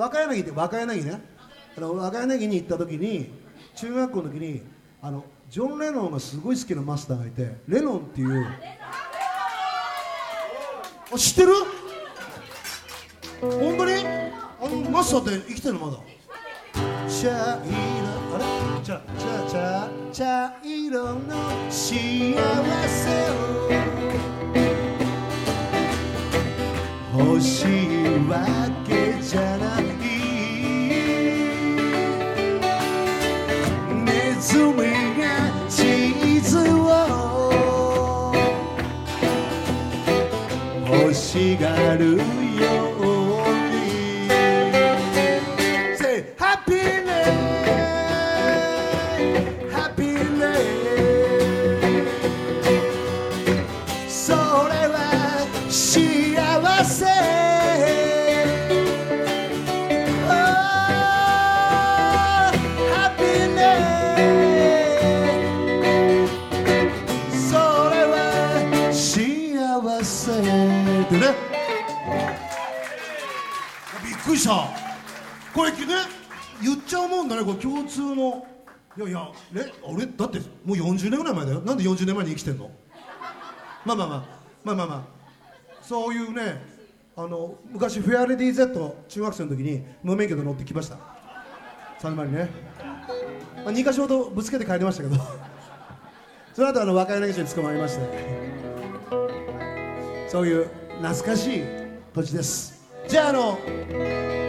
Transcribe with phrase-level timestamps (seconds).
[0.00, 1.20] 若柳って若柳ね。
[1.76, 3.30] あの若柳に行った時に
[3.76, 4.62] 中学校の時に
[5.02, 8.46] あのジョン・レノンがすごい好きなマスターがいてレノンっていう。
[11.12, 11.52] あ知ってる？
[13.42, 13.92] 本当に？
[14.06, 15.98] あのマスターって生きてるのまだ？
[17.06, 17.74] 茶色
[18.32, 18.44] あれ
[18.82, 21.20] 茶茶茶茶色の
[21.68, 22.34] 幸
[22.88, 23.60] せを。
[27.18, 27.68] 欲しい
[28.28, 28.46] わ
[28.86, 29.89] けじゃない
[40.92, 43.19] 欲しがるよ。
[75.84, 76.20] これね。
[76.62, 78.46] 言っちゃうもんだねこれ共通の。
[78.98, 81.60] いやいやね俺だってもう40年ぐらい前だよ。
[81.60, 82.70] なんで40年前に生きてんの？
[83.86, 84.24] まあまあまあ
[84.64, 85.02] まあまあまあ。
[85.82, 86.62] そういうね
[87.16, 90.98] あの昔フェアレディー Z 中学生の時に無免許で乗ってきました。
[92.00, 92.48] 3番にね、
[93.56, 95.16] まあ、2か所ほどぶつけて帰りましたけど。
[96.52, 98.50] その後あの若柳町に捕まりまして。
[100.28, 100.68] そういう
[101.00, 101.62] 懐かしい
[102.12, 102.79] 土地です。
[103.10, 103.58] じゃああの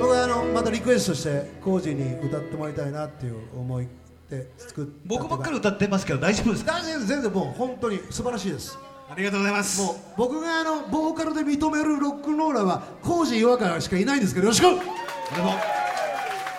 [0.00, 3.88] 僕はあのまたリクエストしてコージーに歌ってもらいたいなっていう思い
[4.30, 6.72] で作った僕ばっかり歌ってますけど大丈夫ですか？
[6.72, 7.06] 大丈夫です。
[7.06, 8.78] 全然もう本当に素晴らしいです。
[9.10, 9.82] ありがとうございます。
[9.82, 14.66] もう僕があのボーカルで認めるロックンローラーはコージー岩川しかいないんですけどよろしく。
[14.68, 14.80] 俺も。
[14.80, 14.86] あ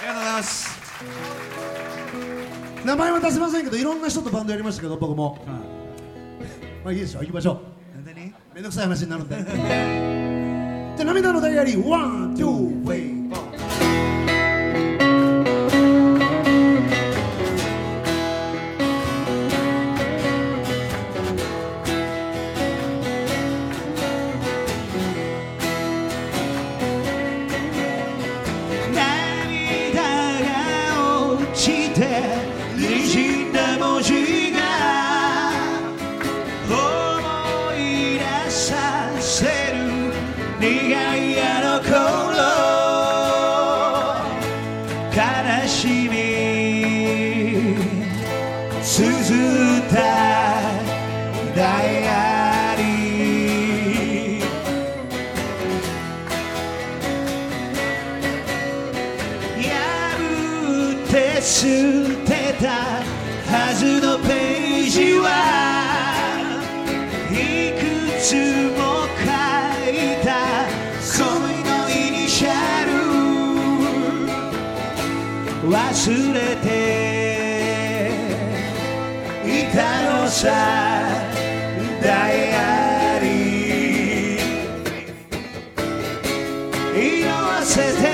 [0.00, 0.80] りがとうございます。
[2.86, 5.44] 名前は出せませんけどいろんな人とバンドやりましたけど僕も。
[6.82, 7.58] まあいいでしょう行きましょう。
[8.54, 10.31] めんどくさい話になるんで
[10.96, 13.21] じゃあ涙のダイアリーワン、ツー、ウェイ、
[61.42, 61.66] 捨
[62.24, 63.02] てた
[63.50, 65.26] はずのページは
[67.32, 67.34] い
[67.80, 67.82] く
[68.22, 68.30] つ
[68.78, 68.80] も
[69.18, 69.26] 書
[69.90, 69.92] い
[70.22, 70.30] た
[71.18, 71.20] 恋
[71.64, 72.90] のイニシャル
[75.68, 76.70] 忘れて
[79.44, 79.78] いた
[80.22, 80.46] のさ
[82.00, 84.40] ダイアリー
[86.94, 88.11] 色あせて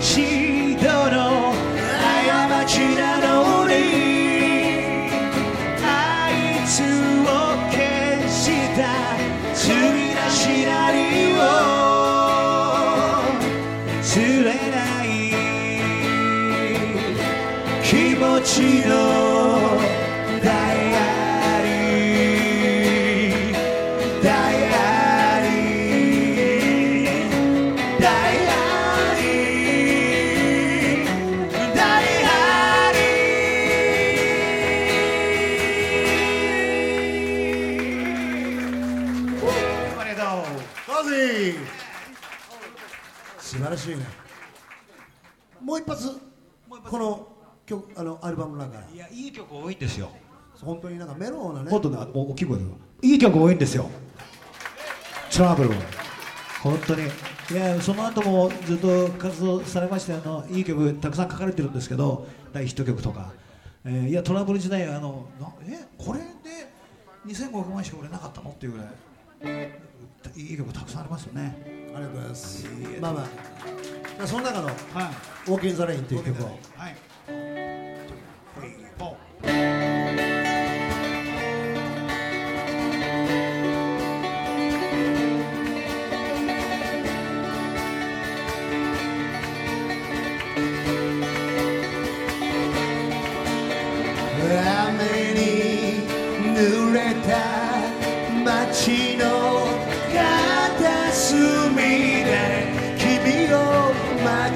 [0.00, 0.37] Jesus.
[40.98, 41.54] カズイ
[43.38, 43.98] 素晴らしいね。
[45.62, 46.08] もう一発
[46.68, 47.28] この
[47.64, 48.80] 曲あのアルバムの中。
[48.92, 50.10] いやいい曲多いんですよ。
[50.60, 51.70] 本当になんかメローなね。
[51.70, 52.64] もっと大きい声で
[53.02, 53.88] いい曲多いんですよ。
[55.32, 55.70] トラブル
[56.64, 57.02] 本当に。
[57.04, 63.32] いやその後もずっと活動されましてあのいい曲たくさん書かれてるんですけど大ヒット曲とか、
[63.84, 66.24] えーいやトラブル時代あのなえこれで
[67.24, 68.50] 2500万しか売れなかったの？
[68.50, 69.87] っていうぐらい
[70.36, 71.56] いい曲たくさんありますよね。
[71.94, 72.66] ありがとうございます。
[73.00, 73.28] まあま
[74.22, 74.26] あ。
[74.26, 74.74] その中のはい
[75.50, 76.46] 「ウォーキン・ザ・レイン」っていう曲を
[76.76, 77.57] はい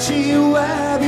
[0.00, 0.98] 待ちわ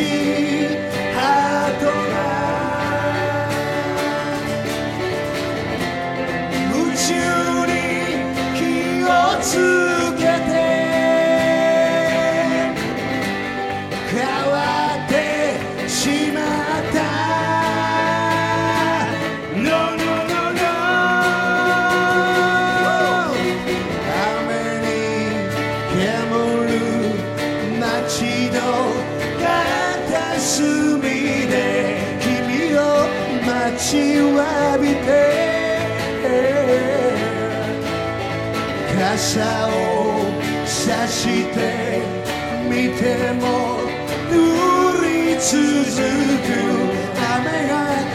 [0.00, 0.49] ti.
[30.50, 31.00] 片隅
[31.46, 33.06] で君を
[33.46, 35.08] 待ちわびて
[38.98, 39.70] 傘を
[40.66, 41.56] 差して
[42.68, 43.44] 見ても
[44.28, 44.34] 降
[45.04, 45.52] り続
[46.46, 47.10] く。
[47.32, 47.74] 雨が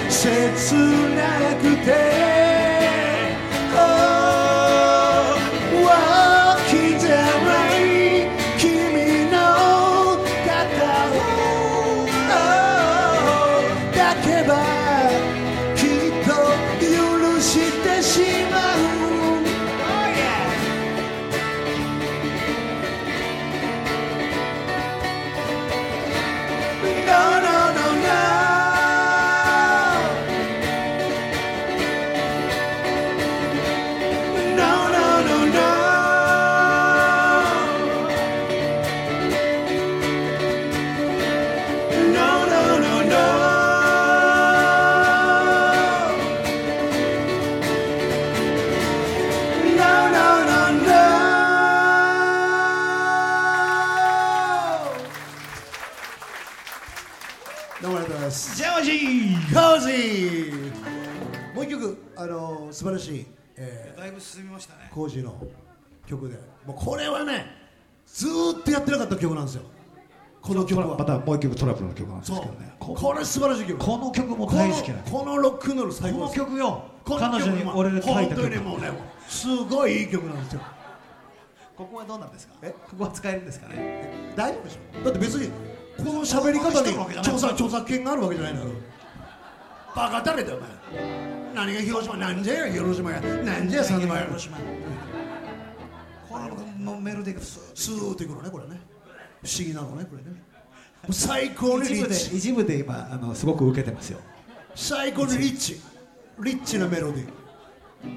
[0.10, 0.76] 切
[1.16, 1.22] な
[1.56, 2.15] くて
[62.26, 64.90] あの素晴らしい、えだいぶ進みましたね。
[64.90, 65.38] ー、コージーの
[66.08, 67.46] 曲で、もうこれはね、
[68.08, 69.62] ずーっとやってなかった曲なんですよ。
[70.42, 70.98] この曲は。
[70.98, 73.78] またもう一曲トラブルの曲なんですけどね、ここれ素晴らしい曲。
[73.78, 76.46] この曲もこの大好きなこのロックンロール最この高です。
[76.46, 78.42] 曲よこの彼曲女に俺で書い本た曲。
[78.42, 78.92] 当にもうね、
[79.28, 80.62] すごいいい曲なんですよ。
[81.78, 82.56] ここはどうなんですか？
[82.64, 82.72] え？
[82.72, 84.34] ここは使えるんですかね？
[84.36, 85.04] 大丈夫でしょ？
[85.04, 85.52] だって別に
[85.98, 88.74] この喋り方に著作著作権があるわけじゃないんだから。
[89.96, 93.22] バカ誰だよお前何が広島なんじゃや広島や。
[93.22, 94.58] なんじゃ三沼や広島。
[96.30, 96.50] この
[96.94, 98.82] もうメロディーがススーッといくのねこれね。
[99.42, 100.32] 不思議なのねこれね。
[100.32, 100.36] も
[101.10, 102.36] う最高にリッチ。
[102.38, 104.20] 一部で今あのすごく受けてますよ。
[104.76, 105.80] 最高にリッチ。
[106.42, 107.26] リッチなメロディー。
[107.26, 107.30] す
[108.04, 108.10] い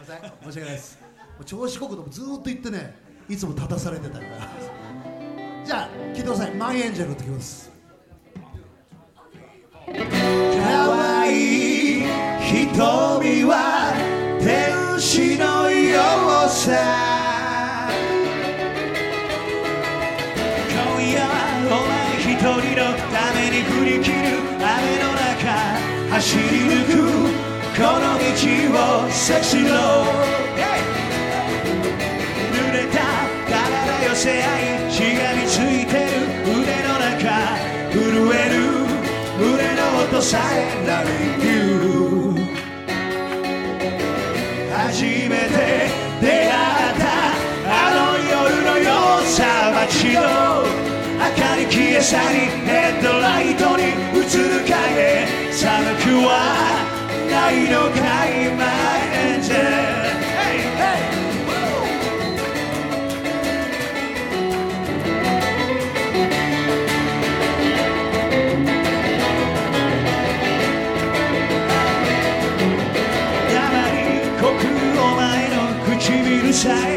[0.00, 0.98] ません申し訳ないです。
[1.02, 1.08] も
[1.40, 2.94] う調子こくともずーっと言ってね
[3.28, 4.48] いつも立たされてたから。
[5.64, 7.70] じゃあ聞いてください「マイ・エンジェル」って曲です
[12.72, 13.92] 瞳は
[14.40, 16.00] 天使のよ
[16.46, 16.72] うさ
[20.72, 21.28] 今夜は
[21.68, 22.48] お前一人
[22.80, 24.64] のために振り切る雨
[25.04, 25.52] の中
[26.12, 26.96] 走り抜く
[27.76, 28.24] この道
[28.78, 30.06] をセクシーの
[32.52, 32.96] 濡れた
[33.50, 36.10] 体寄せ合いしがみついてる
[36.48, 37.20] 腕の中
[37.92, 38.00] 震
[38.32, 38.56] える
[39.38, 42.11] 胸の音さえ Loving you
[49.92, 54.72] さ街の明かり消え去りヘッドライトに映る影
[55.52, 56.30] 寒くは
[57.30, 58.62] ないのかい My
[59.36, 59.52] angel
[60.32, 61.00] Hey, hey!
[73.52, 74.00] 山に
[74.40, 74.48] 刻
[74.98, 76.91] お前の唇さえ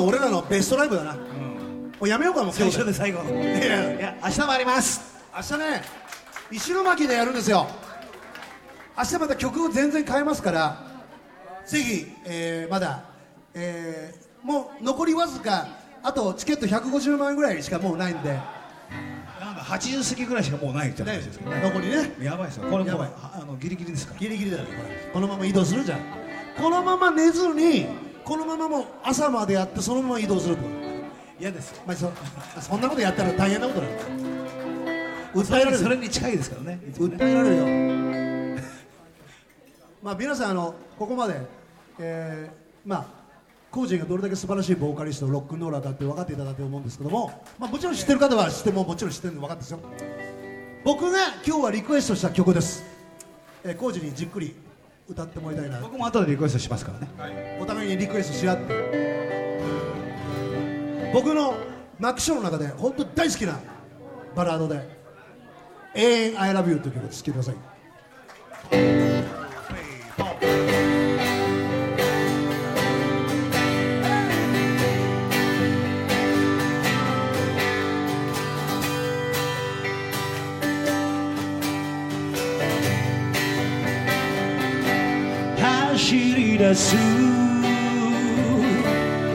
[0.00, 1.20] 分俺らのベストライブだな、も
[2.00, 3.22] うやめようかもう最初で最後。
[3.22, 5.00] いやいや明日もあります。
[5.34, 5.82] 明日ね
[6.50, 7.66] 石巻でやるんですよ。
[8.98, 10.86] 明日また曲を全然変えますから。
[11.66, 13.04] ぜひ、えーまだ、
[13.54, 15.68] えーもう残りわずか
[16.02, 18.30] あとチケット150万円ぐらいしかもうないんで。
[19.38, 22.14] なんか80過ぎぐらいしかもうないじゃないですか、ね、残りね。
[22.22, 22.70] やばいですよ。
[22.70, 23.10] これやばい。
[23.22, 24.20] あのギリギリですから。
[24.20, 25.10] ギリギリだよこれ。
[25.12, 26.00] このまま移動するじゃん。
[26.56, 27.86] このまま寝ずに
[28.30, 30.62] このままもう朝までやってそのまま移動すると。
[31.40, 31.70] 嫌です。
[31.70, 32.12] よまあ、そ
[32.60, 33.92] そんなことやったら大変なことなの
[35.34, 35.78] 訴えられる。
[35.78, 36.78] それに近いですからね。
[36.92, 37.56] 訴えられる
[38.54, 38.62] よ。
[40.00, 41.40] まあ皆さんあのここまで、
[41.98, 43.06] えーまあ
[43.72, 49.80] コージーがどれだけ素晴らしいボーカリストロックンローラーだって分かっていただいて思うんですけども、まあ、もちろん知ってる方は知ってももちろん知ってるの分かってですよ。
[50.84, 52.84] 僕が今日はリクエストした曲です、
[53.64, 54.54] えー、コージーにじっくり
[55.10, 55.80] 歌ってもらいたいな。
[55.80, 57.58] 僕も後でリクエストしますからね。
[57.60, 59.10] お互いにリクエストし合って。
[61.12, 61.54] 僕の
[61.98, 63.58] マックショーの中で本当に大好きな
[64.34, 64.88] バラードで
[65.94, 67.52] 「永遠 I love you」という曲です聴いてくださ
[69.06, 69.09] い
[86.70, 86.94] り出す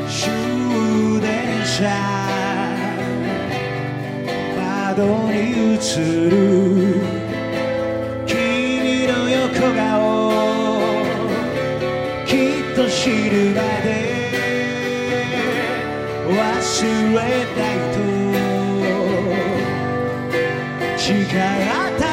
[0.07, 1.79] 終電車
[4.57, 5.35] 窓に
[5.73, 5.77] 映
[6.29, 6.33] る
[8.25, 9.83] 君の横顔
[12.25, 13.85] きっと知るまで
[16.29, 16.33] 忘
[17.11, 17.97] れないと
[20.97, 22.04] 誓った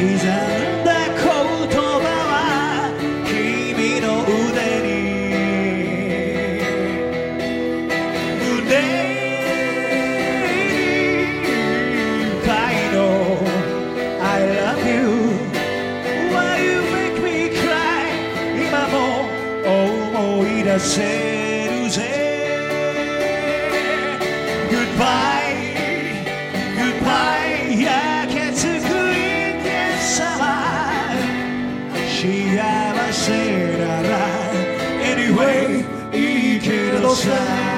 [0.00, 2.88] 刻んだ言葉は
[3.26, 4.88] 君の腕に
[8.40, 9.20] 胸に
[12.40, 12.98] 深いの
[24.70, 25.49] Goodbye
[37.12, 37.69] い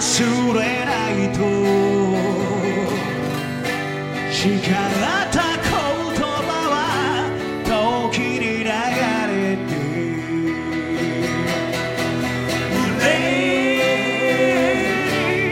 [0.00, 1.38] 忘れないと
[4.32, 4.62] 叱っ
[5.30, 5.70] た言
[6.16, 6.74] 葉は
[7.64, 10.32] 時に流れてい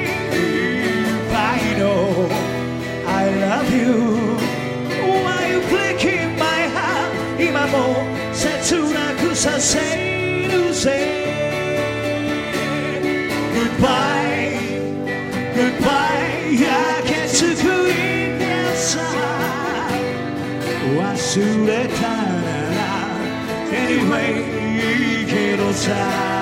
[0.07, 1.85] っぱいの
[3.07, 3.83] I love you
[5.23, 7.75] Why you breaking my heart 今も
[8.33, 9.79] 切なくさせ
[10.49, 10.85] るぜ
[13.55, 14.08] Goodbye
[23.90, 24.44] Anyway
[25.20, 26.39] いいけどさ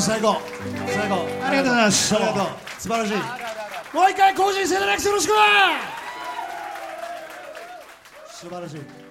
[0.00, 0.40] コージ最高
[0.86, 1.14] 最高
[1.46, 2.16] ありがとうございます。
[2.16, 2.46] ありがとう
[2.78, 3.14] 素晴らしい。
[3.94, 4.34] もう一回
[5.04, 5.32] よろしく。
[8.30, 9.09] 素晴らしい